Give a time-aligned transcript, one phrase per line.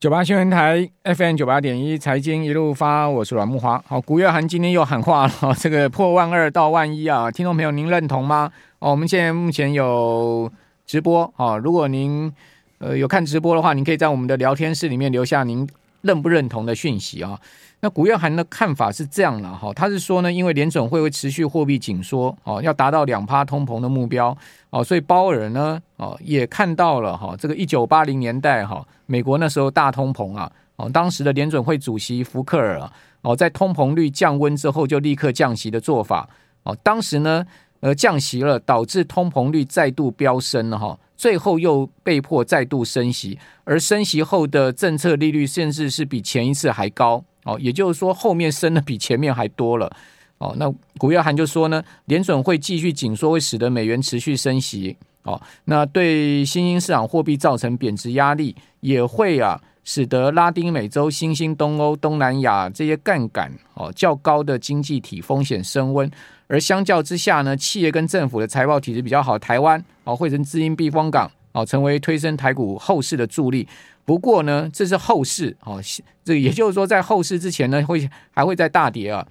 [0.00, 3.82] 九八新闻台 FM 九八点一财经一路发，我是阮木华。
[3.84, 8.52] 好，古月涵今天又喊话了， 这个破万二到万一啊，听众朋友您认同吗？
[8.78, 10.48] 哦，我们现在目前有
[10.86, 12.32] 直播，哦，如果您
[12.78, 15.68] 呃有看直播的话，您可以在我们的聊天室里面留下您
[16.02, 17.36] 认不认同的讯息啊。
[17.80, 24.36] 那古月涵的看法是这样了哈，他是说呢，因为联准会会持续货币紧缩，哦，要达到两趴通膨的目标，
[24.70, 36.28] 哦，所以鲍尔呢，哦，也看到了哈，这个一九八零年代哈，美国那时候大通膨啊，哦，当时的联准会主席福克尔啊，哦，在通膨率降温之后就立刻降息的做法，
[36.64, 37.46] 哦，当时呢，
[37.78, 47.22] 呃，降息了，导致通膨率再度飙升了哈，最后又被迫再度升息，而升息后的政策利率甚至是比前一次还高。
[47.48, 49.90] 哦，也就是说，后面升的比前面还多了。
[50.36, 54.94] 哦，那古月涵就说呢，联准会继续紧缩，会使得美元持续升息。
[55.22, 66.10] 哦，那对新兴市场货币造成贬值压力，也会啊，使得拉丁美洲、新兴东欧、东南亚这些杠杆哦较高的经济体风险升温。
[66.48, 73.66] 而相较之下呢，企业跟政府的财报体质比较好，台湾哦会成资金避风港，哦成为推升台股后市的助力。
[74.08, 75.78] 不过呢，这是后市哦，
[76.24, 79.26] 这也就是说，在后市之前呢，会还会再大跌啊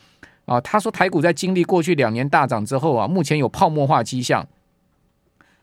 [0.46, 0.62] 啊！
[0.62, 4.48] 他说台股在经历过去两年大涨之后啊，目前有泡沫化迹象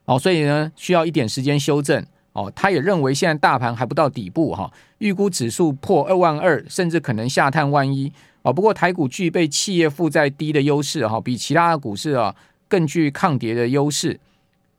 [0.07, 2.53] 哦，所以呢，需要一点时间修正哦。
[2.57, 8.53] 他也认为现在大盘还不到底部哈，预估指数破二万二，甚至可能下探万一啊。
[8.53, 12.35] 不过台股具备企业负债低的优势哈，比其他的股市啊
[12.67, 14.19] 更具抗跌的优势。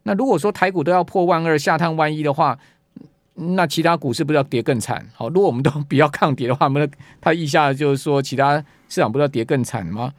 [0.03, 2.59] 那如果说台股都要破万二，下探万一的话，
[3.35, 5.05] 那其他股市不是要跌更惨？
[5.13, 6.87] 好，如果我们都比较抗跌的话，那
[7.19, 10.13] 他意下就是说，其他市场不是要跌更惨吗？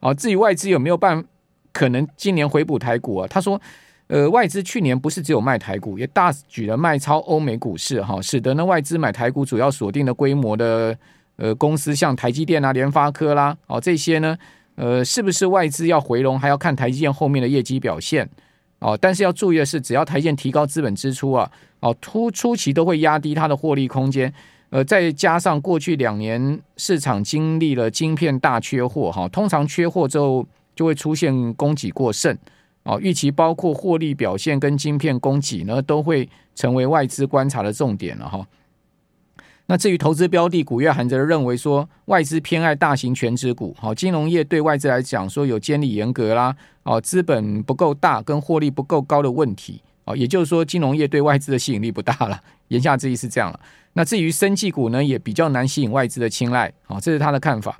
[0.00, 1.22] 啊，至于外资有没有办
[1.70, 3.28] 可能今年回补台股啊？
[3.28, 3.60] 他说，
[4.06, 10.96] 呃，外资去年不是只有卖台股，也大举的卖超欧美股市哈，使得呢外资买台股主要锁定的规模的
[11.36, 14.36] 呃公司，像台积电啊、联发科啦，哦这些呢，
[14.76, 18.28] 呃，是不是外资要回笼，还要看台积电后面的业绩表现。
[18.82, 21.50] 哦，但是要注意的是，只要台积电提高资本支出啊，
[21.80, 24.32] 哦，初初期都会压低它的获利空间。
[24.70, 32.36] 呃，再加上过去两年市场经历了晶片大缺货，哈，通常缺货之后就会出现供给过剩。
[32.84, 38.44] 哦，预期包括获利表现跟晶片供给呢，都会成为外资观察的重点了哈。
[39.72, 43.74] 那至于投资标的，古月涵则认为说，外资偏爱大型全值股。
[43.80, 49.80] 好，金融业对外资来讲说有监理严格啦，哦，资本不够大跟获利不够高的问题。
[50.04, 52.38] 哦，也就是说，金融业对外资的吸引力不大了。
[52.68, 53.58] 言下之意是这样了。
[53.94, 56.70] 那至于生技股呢，也比较难吸引外资的青睐。
[56.88, 57.74] 哦，这是他的看法。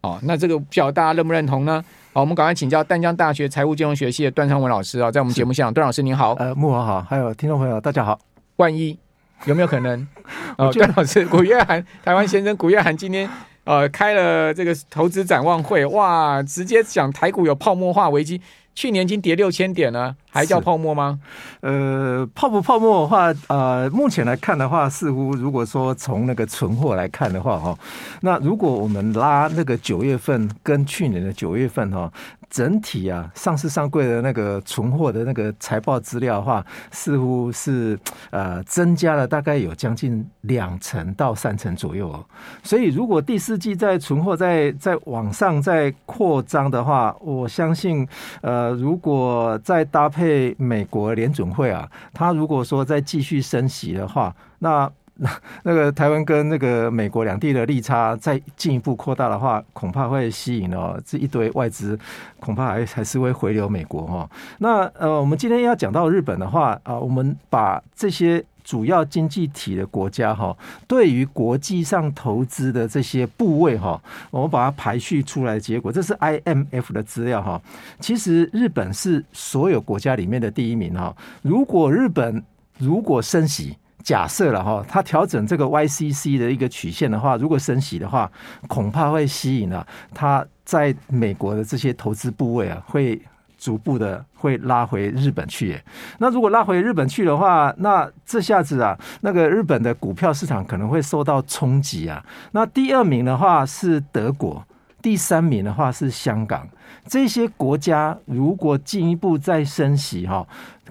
[0.00, 1.80] 哦，那这个不晓得大家认不认同呢？
[2.12, 6.32] 好，我们赶快请教淡江大学财务金融学系的段昌文老师啊，在我们节目现场，段老师您好。
[6.40, 8.18] 呃，木华好，还有听众朋友大家好。
[8.56, 8.98] 万一。
[9.44, 10.06] 有没有可能？
[10.58, 13.28] 哦，段老师，古月涵，台湾先生，古月涵今天
[13.64, 18.40] 呃开了这个投资展望会，哇，直接讲台股有泡沫化危机。
[18.74, 21.18] 去年已经跌六千点了，还叫泡沫吗？
[21.60, 27.76] 呃，泡不泡沫的话，呃，目前来看的话，似乎如果说从那个存货来看的话，哈，
[28.20, 32.12] 那如果我们拉那个九月份跟去年的九月份，哈。
[32.48, 37.98] 整体啊，上市上柜的那个存货的那个财报资料的话，似乎是
[38.30, 42.24] 呃增加了大概有将近两成到三成左右哦。
[42.62, 48.06] 所以如果第四季在存货在在往上在扩张的话，我相信
[48.42, 50.25] 呃如果再搭配
[50.58, 54.90] 美国联准会啊，它如果说再继续升息的话，那。
[55.18, 55.30] 那
[55.62, 61.98] 那个台湾跟那个美国两地的利差再进一步扩大的话，恐怕会吸引哦这一堆外资，
[62.38, 64.30] 恐怕还还是会回流美国哈。
[64.58, 70.54] 那呃，我们今天要讲到日本的话啊，我们把这些主要经济体的国家哈，
[70.88, 77.62] 对于国际上投资的这些部位哈，我们把它排序出来，结果这是 IMF 的资料哈。
[78.00, 81.16] 其实日本是所有国家里面的第一名哈。
[81.42, 82.42] 如果日本
[82.76, 88.28] 如果升息，假设了哈，它调整这个 YCC 的一个曲线的话，如果升息的话，
[88.66, 93.22] 恐怕会吸引了它在美国的这些投资部位啊，会
[93.56, 95.80] 逐步的会拉回日本去。
[96.18, 102.24] 那如果拉回日本去的话，那这下子啊，那个日本的股票市场可能会受到冲击啊。
[102.52, 104.64] 那第二名的话是德国，
[105.00, 106.68] 第三名的话是香港。
[107.08, 110.46] 这些国家如果进一步再升息哈。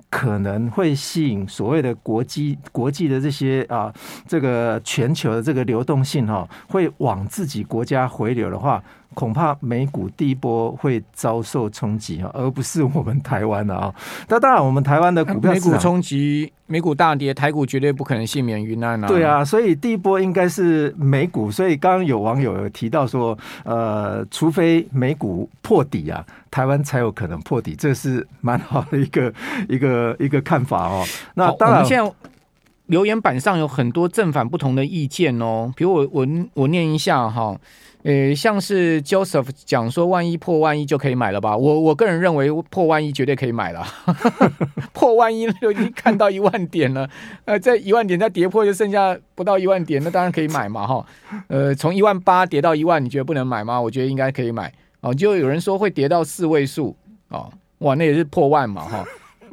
[0.10, 3.90] 可能会吸引所谓的国际国际的这些啊，
[4.28, 8.84] 这个全球的这个流动性哈，会往自己国家回流的话。
[9.16, 13.92] 恐怕美股第一波会遭受冲击啊，而不是我们台湾的啊。
[14.28, 19.08] 那当然，我们台湾的股票美股冲击，美股大跌，台股绝对不可能幸免于难啊。
[19.08, 21.50] 对啊，所以第一波应该是美股。
[21.50, 29.34] 所以刚刚有网友有提到说，呃，除非美股破底啊，台湾才有可能破底，这是蛮好的一个
[29.70, 31.04] 一个一个看法哦。
[31.34, 32.12] 那当然，现在
[32.88, 35.72] 留言板上有很多正反不同的意见哦。
[35.76, 37.58] 比如我我我念一下哈。
[38.06, 41.58] 呃，像是 Joseph 讲说，万一破万一就可以买了吧？
[41.58, 43.84] 我我个人认为破万一绝对可以买了，
[44.94, 47.10] 破万一就已经看到一万点了。
[47.46, 51.04] 呃，在一万点再跌破，就剩下不到一万点，那当然可以买嘛，哈。
[51.48, 53.82] 呃，从一万八跌到一万，你觉得不能买吗？
[53.82, 54.72] 我觉得应该可以买。
[55.02, 56.96] 哦，就有人说会跌到四位数，
[57.30, 59.04] 哦，哇，那也是破万嘛，哈。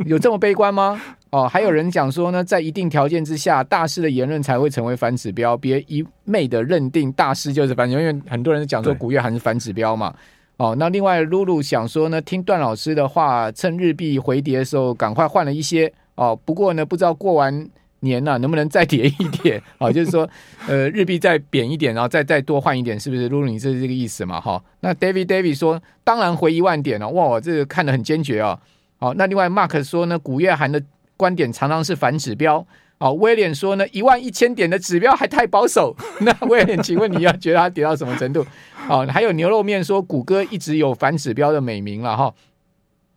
[0.05, 1.01] 有这么悲观吗？
[1.33, 10.15] 哦，还有人讲说呢，在一定条件之下，大师的言论才会成为反指标，别一昧的认定大师就是反指标，因为很多人讲说古月涵是反指标嘛。
[10.59, 15.91] 哦，那另外露露想说呢，听段老师的话，趁日币回跌的时候赶快换了一些。
[16.17, 17.67] 哦，不过呢，不知道过完
[18.01, 19.61] 年呢、啊、能不能再跌一点？
[19.81, 20.29] 哦，就是说，
[20.69, 23.31] 呃，日币再贬一点，然后再再多换一点，是不是？
[23.31, 24.39] 露露，你是这个意思嘛？
[24.39, 27.09] 哈、那 David David 说，当然回一万点了。
[27.09, 28.61] 哇，这个看得很坚决哦。
[28.99, 30.81] 好，那另外 Mark 说呢，古月涵的。
[31.23, 32.67] 观点常常是反指标
[32.99, 33.13] 哦。
[33.13, 35.95] 威廉说呢，一万一千点的指标还太保守。
[36.23, 38.45] 那威廉，请问你要觉得它跌到什么程度？
[38.89, 42.35] 哦，还有牛肉面说，谷歌一直有反指标的美名了哈。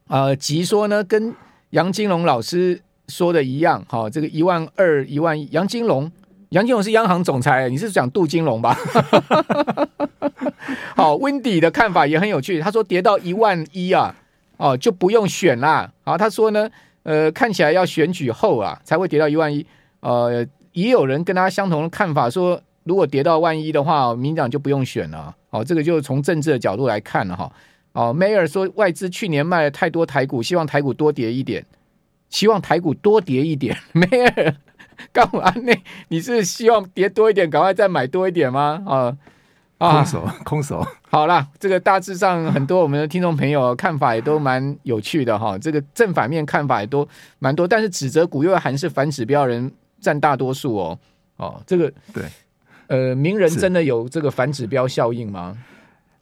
[0.08, 1.34] 呃，吉说呢，跟
[1.72, 6.12] 杨金龙老师说的一样，哈，这个一万二、一万一，杨金龙，
[6.50, 8.78] 杨金龙是央行总裁，你是讲杜金龙吧？
[10.96, 14.14] 好， Wendy 的看法也很有趣，他说跌到一万一啊，
[14.58, 15.92] 哦，就不用选啦。
[16.04, 16.70] 好，他说呢。
[17.06, 19.64] 呃，看起来要选举后啊，才会跌到一万一。
[20.00, 25.36] 呃，也有人跟他相同的看法，说如果跌到万一的话，民进党就不用选了。
[25.52, 27.52] 哦，这个就是从政治的角度来看了哈。
[27.94, 31.64] 哦，Mayor 说外资去年卖了太多台股，希望台股多跌一点，
[32.30, 33.78] 希望台股多跌一点。
[33.94, 34.56] Mayor
[35.14, 35.54] 干嘛？
[35.64, 35.74] 那
[36.08, 38.84] 你是希望跌多一点，赶快再买多一点吗？
[38.88, 39.18] 啊？
[39.92, 40.88] 空手， 空手。
[41.10, 45.58] 好啦，这个大致上很多我们的听众朋友看法也都蛮有趣的哈。
[45.58, 47.08] 这个正反面看法也都
[47.40, 51.00] 蛮多，但是指责古月涵是反指标人占大多数哦。
[51.38, 52.24] 哦，这个对，
[52.88, 55.58] 呃，名人真的有这个反指标效应吗？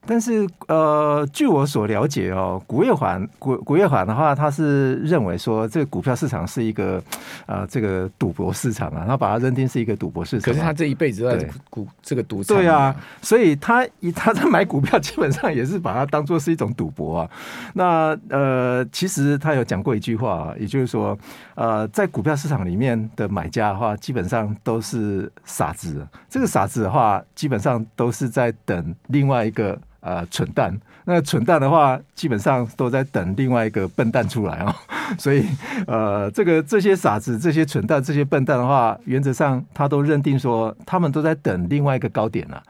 [0.06, 7.02] 但是，呃，据我所了解哦，古月环古古月环的话，他是认为说这个股票市场是一个
[7.46, 10.52] 呃这个赌博市场啊，他把它认定是一个赌博市场。
[10.52, 12.58] 可是他这一辈子都在股这个赌场。
[12.58, 17.30] 对啊，所以他以他在买股票， 基本上也是把它当做是一种赌博啊。
[17.74, 21.18] 那呃，其实他有讲过一句话，啊也就是说，
[21.56, 26.06] 呃，在股票市场里面的买家的话，基本上都是傻子。
[26.30, 29.80] 这个傻子的话，基本上都是在等另外一个。
[30.06, 34.76] 呃，蠢蛋，那蠢蛋的话，基本上都在等另外一个笨蛋出来哦。
[35.18, 35.46] 所以，
[35.88, 42.62] 呃，这个这些傻子、这些蠢蛋、这些笨蛋的话，原则上他都认定说，他们都在等另外一个高点了。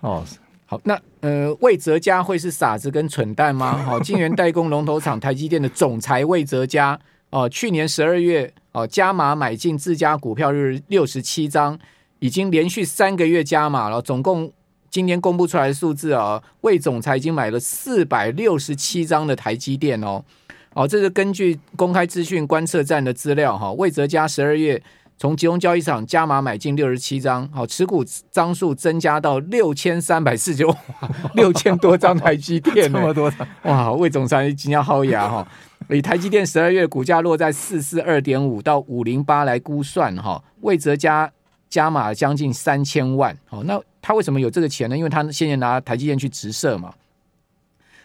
[0.00, 0.24] 哦，
[0.66, 3.80] 好，那呃，魏哲家会是傻子跟蠢蛋吗？
[3.84, 6.98] 好， 晶圆代工龙头厂台积电的总裁魏哲家
[7.30, 11.78] 哦，去年十二月哦加码买进自家股票日六十七张，
[12.18, 14.52] 已经连续三个月加码了，总共。
[14.94, 20.24] 今天公布出来的数字啊，魏总裁已经买了四百六十七张的台积电哦，
[20.72, 23.72] 哦，这是根据公开资讯观测站的资料哈。
[23.72, 24.80] 魏哲家十二月
[25.18, 30.72] 从集中交易场加码买进六十七张，好，持股张数增加到六千三百四十九，
[31.34, 33.28] 六千多张台积电， 这么多
[33.62, 33.90] 哇！
[33.90, 35.44] 魏总裁已经要薅牙哈，
[35.90, 41.32] 以台积电十二月股价落在四四二点五到五零八来估算哈，魏哲家
[41.68, 43.82] 加码将近三千万，好，那。
[44.06, 44.94] 他为什么有这个钱呢？
[44.94, 46.92] 因为他现在拿台积电去直设嘛。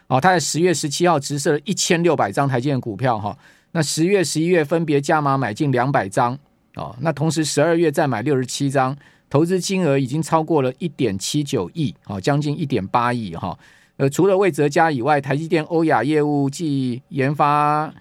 [0.08, 3.38] 哦，他在十月十七号直射了一千六百张台积电股票哈。
[3.74, 6.40] 那十月、十一月分别加码买进两百张
[6.76, 6.96] 哦。
[7.02, 8.96] 那同时十二月再买六十七张，
[9.30, 13.60] 投资金额已经超过了一点七九亿，哦，将近一点八亿哈。
[13.98, 17.94] 呃，除了魏哲家以外，台积电欧亚业务暨研发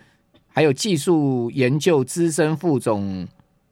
[0.47, 3.27] 还有技术研究资深副总。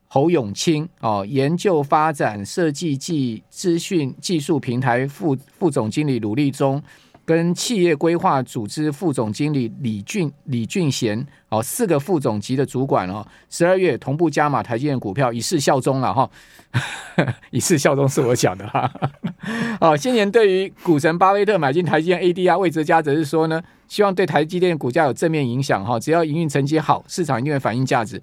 [0.09, 6.81] 侯永清哦，研究发展设计暨资讯技术平台副副总经理鲁立忠，
[7.25, 16.31] 跟企业规划组织副总经理李俊李俊贤哦，四个副总级的主管哦，十二月同步加码台积电股票，以示效忠了哈。
[17.51, 18.91] 以示效忠是我讲的哈。
[19.81, 25.99] 哦，今年对于股神巴菲特买进台积电 ADR，魏哲嘉则是说呢，希望对台积电股价有正面影响哈。
[25.99, 28.21] 只要营运成绩好，市场一定会反映价值。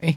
[0.00, 0.14] 哎。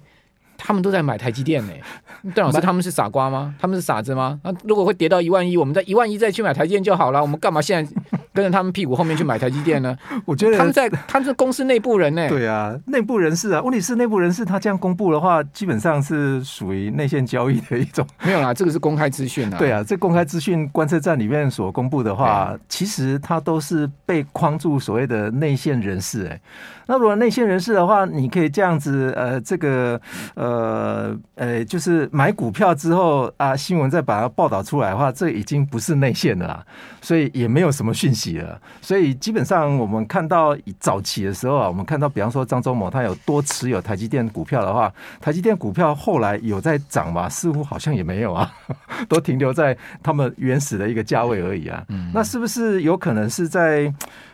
[0.60, 1.74] 他们都在买台积电呢，
[2.36, 3.56] 段老师他们是傻瓜吗？
[3.58, 4.39] 他们是傻子吗？
[4.44, 7.22] 那如果会跌到一万一，我们在一万一再去买台积电就好了。
[7.22, 7.92] 我们干嘛现在
[8.34, 9.98] 跟着他们屁股后面去买台积电呢？
[10.25, 12.28] 我觉得他们在，他们是公司内部人呢。
[12.30, 13.62] 对啊，内部人士啊。
[13.62, 18.06] 问题是内部人士他这样公布的话，基本上是属于内线交易的一种。
[18.24, 19.58] 没有啦，这个是公开资讯啊。
[19.58, 26.42] 对啊，这公开资讯观测站里面所公布的话，其实它都是被框住所谓的内线人士哎。
[26.89, 30.01] 那如果内线人士的话，你可以这样子，呃，这个，
[30.34, 36.65] 呃，呃，就是买股票之后啊，新闻再把它报道出来的话，这已经不是内线了啦，
[37.00, 38.60] 所以也没有什么讯息了。
[38.81, 44.91] 所以基本上我们看到早期的时候啊，我们看到，比方说张忠谋他有多持有台积电股票的话，
[45.22, 47.29] 台积电股票后来有在涨吗？
[47.29, 48.51] 似乎好像也没有啊，
[49.08, 51.86] 都停留在他们原始的一个价位而已啊。
[51.89, 53.93] 嗯那是不是有可能是在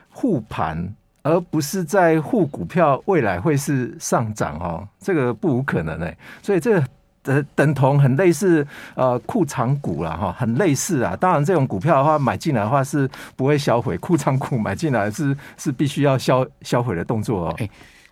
[0.09, 0.95] 护盘？
[1.25, 6.87] 而不是在护股票，未来会是上涨哦，这个不无可能哎，所以这个
[7.23, 11.15] 等等同很类似呃库藏股了哈，很类似啊。
[11.15, 17.55] 当然这种股票的话买进来的话是不会销毁，库藏股买进来是是必须要销销毁的动作哦。
[17.57, 17.67] 哎，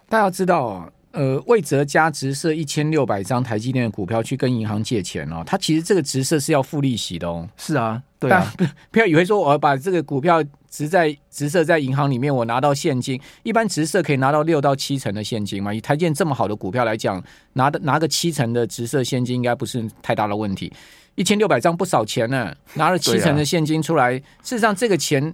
[0.10, 7.48] 大家要知道啊，呃，魏哲家直设一千六百张台积电的股票去跟银行借钱哦，他其实这个直设是要付利息的哦。
[7.58, 10.44] 是啊，对啊，不 不要以为说我要把这个股票。
[10.74, 15.72] 直在直设在银行里面，我拿到现金，一般直设可以拿到六到七成的现金嘛？
[15.72, 20.74] 以台建这么好的股票来讲，拿的拿个七成的直设现金应该不是太大的问题。
[21.14, 24.24] 一千六百张不少钱呢，拿了七成的现金出来，事
[24.56, 25.32] 实上这个钱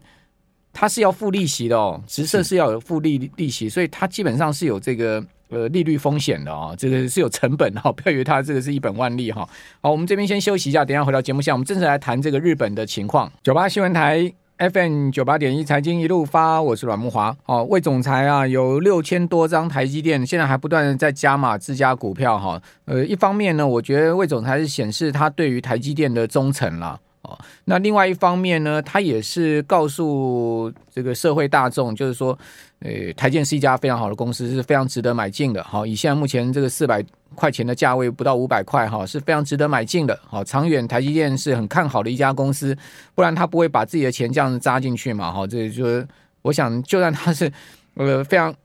[0.74, 9.48] 它是要付利息的哦，直设是要有付利利息，所以它基本上是有这个呃利率风险的哦，这个是有成本的哈，不要以为它这个是一本万利哈。
[9.82, 13.32] 好，我们这边先休息一下，等下回到节目下，我们正式来谈这个日本的情况。
[13.44, 14.34] 九八新闻台。
[14.74, 17.34] FM 九八点一财经一路发，我是阮木华。
[17.46, 22.62] 哦，魏总裁啊，有六千多张台积电，现在还不断的在加码自家股票哈。
[22.84, 27.00] 呃，一方面呢，我觉得魏总裁是显示他对于台积电的忠诚啦。
[27.22, 32.38] 哦，那另外一方面呢，他也是告诉这个社会大众，就是说，
[32.80, 35.62] 呃，台积电是一家非常好的公司，是非常值得买进的。
[35.62, 37.04] 好，以现在目前这个四百
[37.36, 40.18] 块钱的价位，不到五百块，哈，是非常值得买进的。
[40.26, 42.74] 好，长远台积电是很看好的一家公司，
[43.14, 45.30] 不然他不会把自己的钱这样子扎进去嘛。
[45.30, 46.08] 哈，这就是
[46.42, 47.52] 我想，就算他是
[47.96, 48.56] 呃非常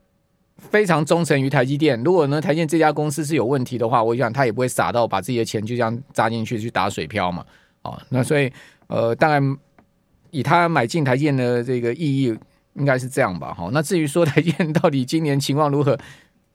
[0.57, 7.45] 非常忠诚于台积电，如果呢台积电这家公司是有问题的话，我想他也不会傻到把自己的钱就这样扎进去去打水漂嘛。
[7.85, 8.51] 哦，那所以，
[8.87, 9.57] 呃，当然
[10.31, 12.35] 以他买进台积电的这个意义，
[12.73, 13.53] 应该是这样吧。
[13.53, 15.95] 好，那至于说台积电到底今年情况如何，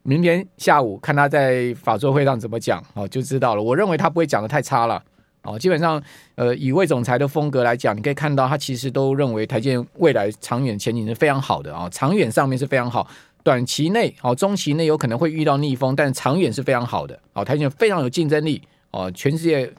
[0.02, 3.62] 明天下午看他在法说会上怎么讲，哦，就知道了。
[3.62, 5.00] 我认为他不会讲得太差了。
[5.42, 6.02] 哦，基本上，
[6.34, 13.06] 呃，以魏总裁的风格来讲，你可以看到他其实都认为台积电未来长远前景是非常好的啊，长远上面是非常好，
[13.42, 17.18] 短期内哦，中期内有可能会遇到逆风，但长远是非常好的。
[17.32, 18.60] 哦，台积非常有竞争力
[18.90, 19.72] 哦，全世界。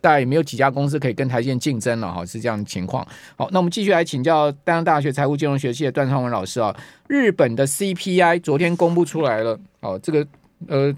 [0.00, 3.06] 大概也没有几家公司可以跟台积电竞争了哈，是这样的情况。
[3.36, 6.74] 好，那我们继续来请教丹阳大学财务金融学系的段昌文老师啊。
[7.08, 10.26] 日本的 CPI 昨天公布出来了，哦，这个
[10.68, 10.94] 呃，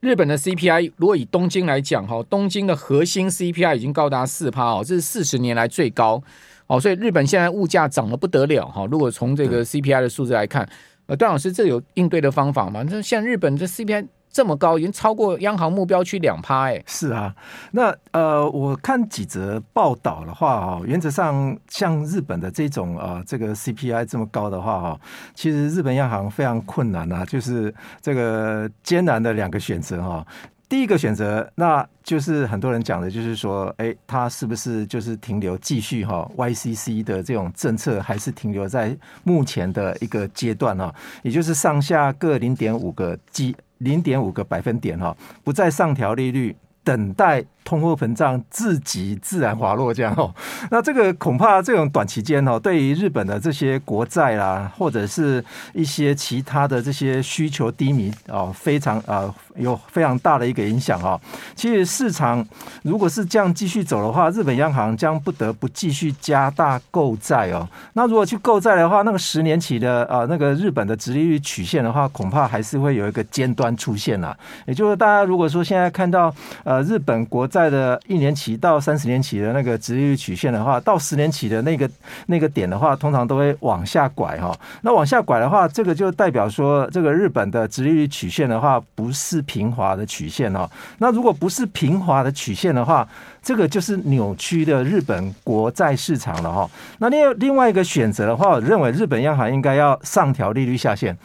[0.00, 6.22] 日本的 CPI 如果以东京来讲哈，东京的核心 CPI 已经高达四趴哦，这是四十年来最高
[6.66, 8.86] 哦，所以日本现在物价涨得不得了哈。
[8.86, 10.68] 如果从这个 CPI 的数字来看，
[11.06, 12.84] 呃，段老师这有应对的方法吗？
[12.88, 14.06] 那像日本这 CPI。
[14.30, 16.82] 这么高，已经超过央行目标区两趴哎。
[16.86, 17.34] 是啊，
[17.72, 25.00] 那呃，我看几则报道的话哦，原则上像日本的这种呃，这个 CPI 这么高的话哈，
[25.34, 30.26] 其实日本央行非常困难啊，就是这个艰难的两个选择哈。
[30.68, 40.94] 第一个选择，那就是很多人讲的，就是说，哎，它是不是就是停留继续哈 YCC 的这种政策，还是停留在目前的一个阶段哈，
[41.24, 43.56] 也就是上下各零点五个基。
[43.80, 47.44] 零点五个百分点哈，不再上调利率，等待。
[47.70, 50.34] 通货膨胀自己自然滑落，这样哦。
[50.72, 61.16] 那这个恐怕这种短期间哦，对于日本的这些国债啦，或者是一些其他的这些需求低迷哦，非常啊有非常大的一个影响啊。
[61.54, 62.44] 其实市场
[62.82, 67.68] 如果是这样继续走的话，日本央行将不得不继续加大购债哦。
[67.92, 74.36] 那如果去购债的话，那个十年期的啊那个日本的殖利率曲线的话，恐怕还是会有一个尖端出现了。
[74.66, 76.34] 也就是大家如果说现在看到
[76.64, 77.59] 呃日本国债。
[77.60, 81.88] 债的一年期到三十年期的那个殖利率曲线的话，到十年期的那个
[82.26, 84.56] 那个点的话，通常都会往下拐哈。
[84.82, 90.68] 那往下拐的话，这个就代表说，这个日本的殖利率曲线的话，不是平滑的曲线哦。
[90.98, 93.06] 那如果不是平滑的曲线的话，
[93.42, 96.70] 这个就是扭曲的日本国债市场了哈。
[96.98, 101.16] 那另另外一个选择的话，我认为日本央行应该要上调利率下限。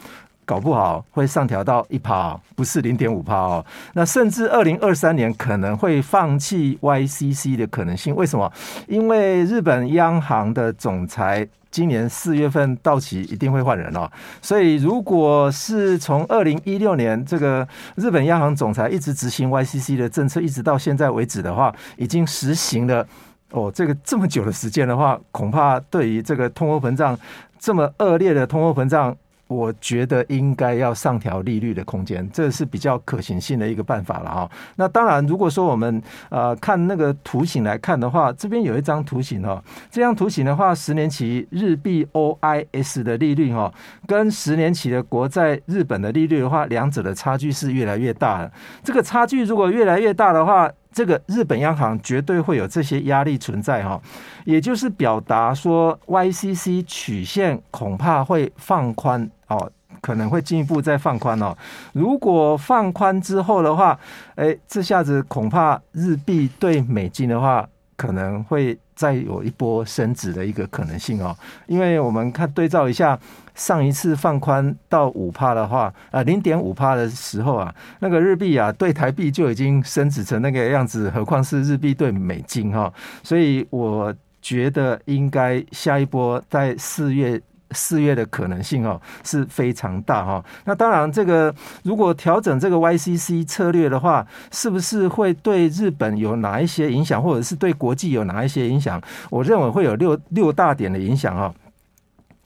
[0.46, 3.66] 搞不好会上调到一趴，不是零点五趴哦。
[3.94, 8.14] 那甚至二零二三年可能会放弃 YCC 的可能性。
[8.14, 8.50] 为什么？
[8.86, 14.08] 因为日本央行的总裁今年四月份到期，一定会换人哦。
[14.40, 23.04] 所以，如果是从二零一六年这个日本央行总裁一直执行 YCC 的政策，一直到现在为止的话，已经实行了
[23.50, 27.18] 哦，这个这么久的时间的话，恐怕对于这个通货膨胀
[27.58, 29.14] 这么恶劣的通货膨胀。
[29.48, 34.50] 我觉得应该要上调利率的空间，这是比较可行性的一个办法了哈。
[34.76, 43.72] 那当然，如果说我们呃看那个图形来看的话，这边有一张图形哈，这张图形的话，十年期日币 OIS 的利率哈，
[44.06, 48.52] 跟十年期的国债日本的利率的话，两者的差距是越来越大的。
[48.82, 54.00] 这个差距如果越来越大的话，这个日本央行绝对会有这些压力存在哈，
[54.46, 61.54] 也就是表达说 YCC 曲线恐怕会放宽哦，可能会进一步再放宽哦。
[61.92, 63.98] 如果放宽之后的话，
[64.36, 71.36] 哎，这下子恐怕日币对美金的话，可能会再有一波升值的一个可能性哦。
[71.66, 73.18] 因为我们看对照一下。
[73.56, 82.92] 上一次放宽到五趴的话，啊，零点五趴的时候啊，那个日币啊对台币就已经升值成那个样子，何况是日币对美金哈，
[83.24, 87.40] 所以我觉得应该下一波在四月
[87.72, 90.44] 四月的可能性哦是非常大哈。
[90.66, 99.00] 那当然，这个如果调整这个 YCC 策略的话，是不是会对日本有哪一些影响，或者是对国际有哪一些影响？
[99.30, 101.52] 我认为会有六六大点的影响哈。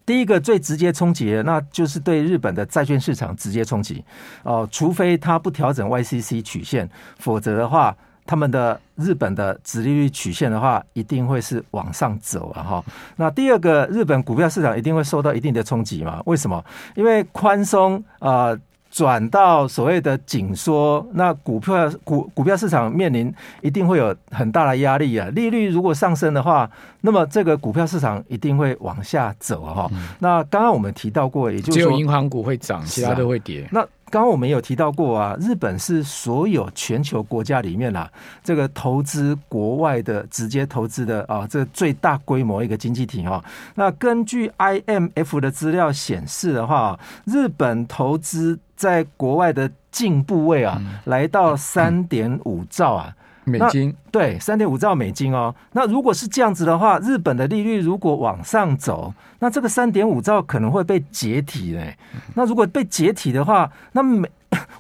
[0.05, 4.05] 第一个最直接冲击的，那就是对日本的债券市场直接冲击
[4.43, 6.89] 哦，除非它不调整 YCC 曲线，
[7.19, 12.85] 否则的话，他们的日本的殖利率曲线的话，一定会是往上走了哈。
[13.17, 16.21] 那第二个，日本股票市场一定会受到一定的冲击嘛？
[16.27, 16.65] 为什么？
[16.97, 18.57] 因为宽松啊。
[18.91, 23.33] 转到所谓的紧缩，那股票股股票市场面临
[23.63, 25.29] 一定会有很大的压力啊。
[25.29, 26.69] 利率如果上升的话，
[27.03, 29.89] 那么这个股票市场一定会往下走哈。
[29.93, 33.67] 嗯、那刚刚我们提到过，也就只有银行股会涨，其他都会跌。
[33.71, 33.81] 那
[34.11, 38.11] 刚刚我们有提到过啊，日本是所有全球国家里面啊，
[38.43, 43.43] 这个投资国外的直接投资的啊，这个最大规模一个经济体哈。
[43.77, 53.15] 那根据 IMF 的资料显示的话，日本投资在国外的净部位啊，来到三点五兆啊
[53.45, 55.55] 美金，对，三点五兆美金哦。
[55.73, 61.95] 那如果是这样子的话，日本的利率如果往上走，那这个三点五兆可能会被解体嘞。
[62.35, 64.27] 那如果被解体的话，那美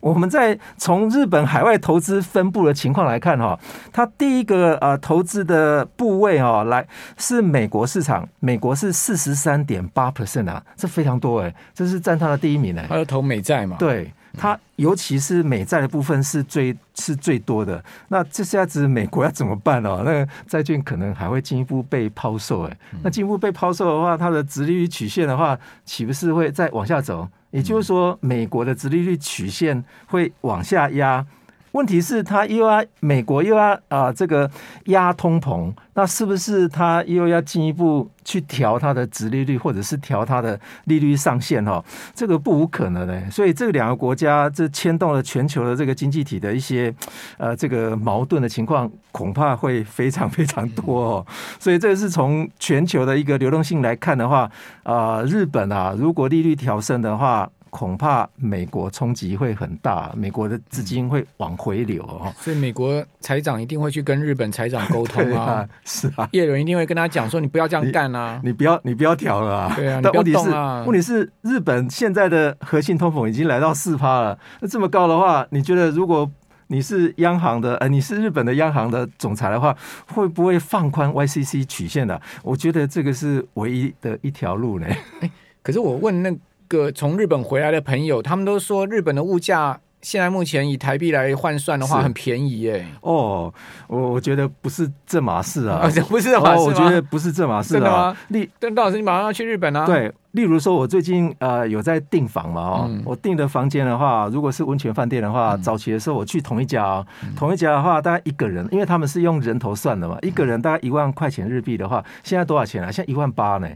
[0.00, 3.58] 我们在从日本海外投资分布的情况来看哈，
[3.92, 6.86] 它第一个呃投资的部位哈，来
[7.16, 12.86] 是美国市场，美国是四十三点八 percent 啊，这非常多哎，这是占它的第一名哎。
[12.88, 13.76] 它要投美债嘛？
[13.78, 14.12] 对。
[14.38, 20.02] 它尤其是美债的部分是最是最多的，那这下子美国要怎么办哦？
[20.04, 27.28] 那债券可能还会进一步被抛售，哎，那进一步被抛售的话，它的殖利率曲线的话，岂不是会再往下走？
[27.50, 31.26] 也就是说，美国的殖利率曲线会往下压。
[31.72, 34.50] 问题是，它又要美国又要啊，这个
[34.86, 41.64] 压通膨，那是不是它又要进一步去调它的殖利率，或者是调它的利率上限？
[41.64, 43.30] 哈，这个不无可能的。
[43.30, 46.92] 所以，这两个国家这牵动了全球的这个经济体的一些
[47.38, 51.26] 呃这个矛盾的情况，恐怕会非常非常多哦。
[51.60, 54.50] 所以，这是从全球的一个流动性来看的话，
[54.82, 57.48] 啊，日本啊，如果利率调升的话。
[57.70, 76.30] 恐怕美国冲击会很大，美国的资金会往回流哦，所以美国财长一定会去跟日本财长沟通啊， 啊，是啊，叶伦一定会跟他讲说，你不要这样干啊，你，你不要你不要调了啊， 对啊，但问题是问题是日本现在的核心通膨已经来到四趴了，那这么高的话，你觉得如果
[76.66, 79.76] 你是央行的，呃，你是日本的央行的总裁的话，
[80.12, 82.20] 会不会放宽 YCC 曲线的？
[82.42, 84.86] 我觉得这个是唯一的一条路呢。
[85.62, 86.36] 可是我问那。
[86.70, 92.86] 个从日本回来的朋友，他们都说日本的物价现在目前以台币来换算的话，很便宜耶。
[93.00, 93.52] 哦，
[93.88, 98.16] 我我觉得不是这码事啊，哦、不是这码事、哦、我觉得不是这码事啊。
[98.28, 99.84] 例，邓老师，你马上要去日本啊？
[99.84, 112.92] 对，例如说，我最近呃有在订房嘛，哦，嗯、我订的房间的话，如果是温泉饭店的话，嗯、早期的时候我去同一家啊、哦，嗯、同一家的话，大概一个人，因为他们是用人头算的嘛，一个人大概一万块钱日币的话，现在多少钱啊？
[112.92, 113.68] 现在一万八呢。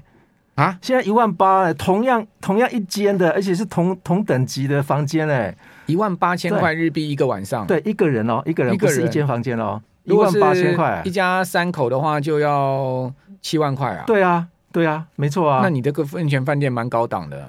[0.55, 13.13] 啊，现在一万八，同样同样一间的，而且是同同等级的房间嘞，一万八千块日币一个晚上，对，一个人哦，一个人不是一间房间哦，一万八千块，一家三口的话就要
[13.43, 17.49] 七万块啊，对啊，对啊，没错啊，那你这个温泉饭店蛮高档的。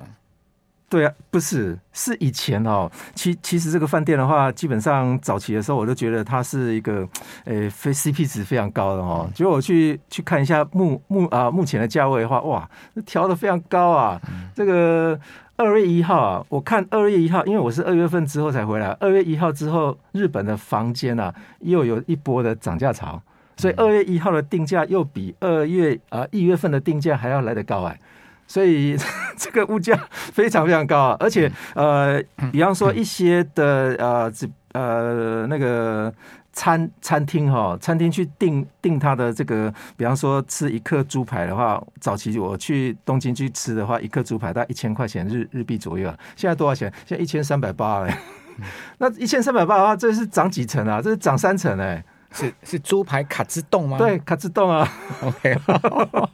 [0.88, 2.90] 对啊，不是，是以前哦。
[3.16, 7.08] 其其实这个饭店的话，基本上早期的时候，我都觉得它是一个，
[7.46, 9.28] 诶，非 CP 值非常高的哦。
[9.34, 12.70] 结果我去去看一下目目啊目前的价位的话，哇，
[13.06, 14.22] 调的非常高啊。
[14.54, 15.20] 这个
[15.58, 23.20] 二月一号啊，我看二月一号，因为我是二月份之后才回来，二月一号之后，日本的房间啊又有一波的涨价潮，
[23.58, 28.00] 所以二月一号的定价又比二月啊一月份的定价还要来得高哎。
[28.48, 28.96] 所以
[29.38, 34.32] 这个物价非常非常高啊，而且呃，比方说一些的呃，
[34.74, 36.14] 呃那个
[36.54, 46.92] 餐餐厅哈，餐厅去订订它的这个，比方说吃一克猪排的话，早期我去东京去吃的话，一克猪排大概一千块钱日日币左右啊，现在多少钱？
[47.06, 48.18] 现在一千三百八哎，
[49.00, 51.02] 那一千三百八的话，这是涨几成啊？
[51.02, 52.04] 这是涨三成哎。
[52.36, 53.98] 是是猪排卡自动吗？
[53.98, 54.88] 对，卡自动啊。
[55.22, 55.58] OK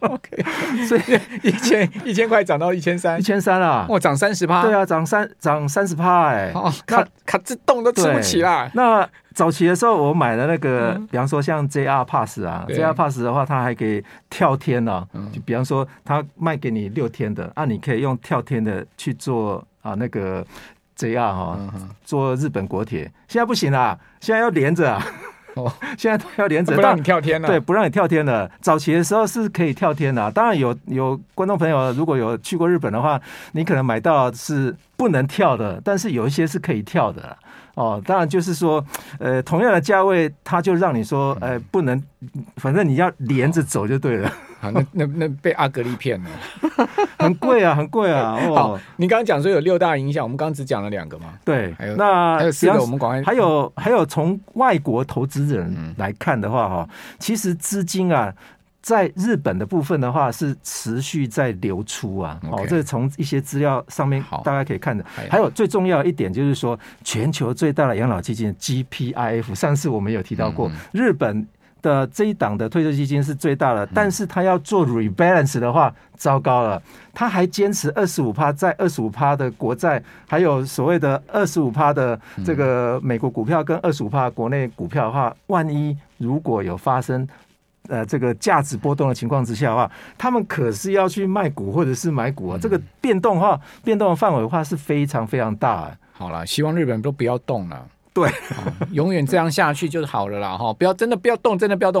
[0.00, 0.44] OK，
[0.88, 1.02] 所以
[1.42, 3.86] 一千一千块涨到一千三，一千三啊！
[3.88, 4.62] 哇，涨三十趴。
[4.62, 6.50] 对啊，涨三涨三十趴哎。
[6.54, 8.68] 哦，卡卡自动都吃不起啦。
[8.74, 20.44] 那早期的时候，我买了那个，嗯、比方说像 JR Pass 啊，JR Pass 的话，它还可以跳天呢、就比方说，它卖给你六天的，那、啊、你可以用跳天的去做啊那个
[20.98, 21.56] JR 哈，
[22.04, 23.10] 做日本国铁。
[23.28, 25.00] 现在不行啦，现在要连着啊。
[25.56, 27.48] 哦，现在都要连着， 不让你跳天了。
[27.48, 28.50] 对，不让你跳天了。
[28.60, 33.20] 早期的时候是可以跳天的，当然有有观众朋友如果有去过日本的话，
[33.52, 37.36] 你可能买到是不能跳的，但是有一些是可以跳的。
[37.74, 38.84] 哦，当然就是说，
[39.18, 42.02] 呃，同样的价位，他就让你说，呃，不能，
[42.56, 44.30] 反正你要连着走就对了。
[44.62, 46.30] 好，那那那被阿格力骗了，
[47.18, 48.38] 很贵啊，很贵啊。
[48.48, 51.34] 哦，好，你刚刚讲说有六大影响，我们刚刚只讲了两个嘛。
[51.44, 58.32] 对，还有那还有四个，我们广还有还有从外国投资人来看的话，哈，其实资金啊。
[58.84, 62.36] 在日本的部分的话，是持续在流出啊。
[62.50, 65.04] 哦，这是从一些资料上面大家可以看的。
[65.30, 71.46] 还有最重要一点就是说，全球最大的养老基金 GPIF，上次我们有提到过，日本
[71.82, 87.28] 的这一档的退休基金是最大的，但是他要做 rebalance 的话，糟糕了，他还坚持二十五趴在二十五趴的国债，还有所谓的二十五趴的这个美国股票跟二十五趴国内股票的话，万一如果有发生。
[87.88, 95.96] 呃，这个价值波动的情况之下的话，他们可是要去卖股或者是买股啊，这个变动的话，变动的范围的话是非常非常大啊。
[96.12, 98.30] 好了，希望日本都不要动了，对，
[98.92, 102.00] 永远这样下去就好了啦哈，不要真的不要动，真的不要动。